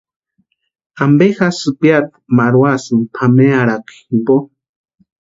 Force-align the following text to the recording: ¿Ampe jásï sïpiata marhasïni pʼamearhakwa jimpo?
¿Ampe 1.03 1.25
jásï 1.37 1.57
sïpiata 1.61 2.15
marhasïni 2.35 3.03
pʼamearhakwa 3.13 3.93
jimpo? 4.07 4.35